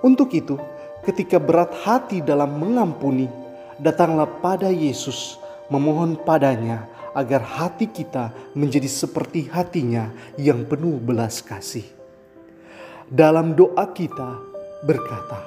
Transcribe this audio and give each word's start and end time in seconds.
Untuk 0.00 0.32
itu, 0.32 0.56
ketika 1.04 1.36
berat 1.36 1.76
hati 1.84 2.24
dalam 2.24 2.56
mengampuni, 2.56 3.28
datanglah 3.76 4.40
pada 4.40 4.72
Yesus, 4.72 5.36
memohon 5.68 6.16
padanya 6.24 6.88
agar 7.18 7.42
hati 7.42 7.90
kita 7.90 8.30
menjadi 8.54 8.86
seperti 8.86 9.50
hatinya 9.50 10.14
yang 10.38 10.62
penuh 10.62 11.02
belas 11.02 11.42
kasih. 11.42 11.82
Dalam 13.10 13.58
doa 13.58 13.90
kita 13.90 14.38
berkata, 14.86 15.42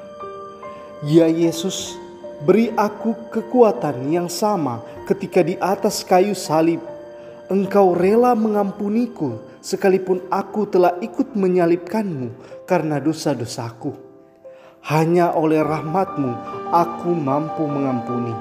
"Ya 1.08 1.32
Yesus, 1.32 1.96
beri 2.44 2.76
aku 2.76 3.16
kekuatan 3.32 4.12
yang 4.12 4.28
sama 4.28 4.84
ketika 5.08 5.40
di 5.40 5.56
atas 5.64 6.04
kayu 6.04 6.36
salib. 6.36 6.84
Engkau 7.48 7.96
rela 7.96 8.36
mengampuniku 8.36 9.40
sekalipun 9.64 10.24
aku 10.28 10.68
telah 10.68 11.00
ikut 11.00 11.32
menyalibkanmu 11.40 12.36
karena 12.68 13.00
dosa-dosaku." 13.00 14.12
Hanya 14.82 15.38
oleh 15.38 15.62
rahmatmu 15.62 16.32
aku 16.74 17.14
mampu 17.14 17.70
mengampuni. 17.70 18.34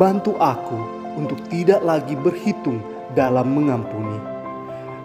Bantu 0.00 0.32
aku 0.40 0.99
untuk 1.16 1.40
tidak 1.50 1.82
lagi 1.82 2.14
berhitung 2.14 2.82
dalam 3.14 3.50
mengampuni. 3.50 4.18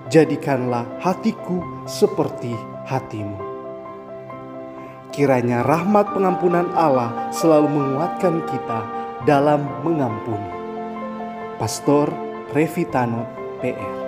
Jadikanlah 0.10 0.86
hatiku 1.02 1.62
seperti 1.90 2.54
hatimu. 2.86 3.38
Kiranya 5.10 5.64
rahmat 5.64 6.12
pengampunan 6.14 6.70
Allah 6.76 7.32
selalu 7.32 7.72
menguatkan 7.72 8.46
kita 8.46 8.80
dalam 9.24 9.66
mengampuni. 9.82 10.52
Pastor 11.58 12.12
Revitano 12.52 13.26
PR 13.64 14.05